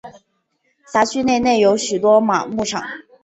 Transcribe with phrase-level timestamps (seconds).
[0.87, 2.81] 辖区内内有许多马牧场。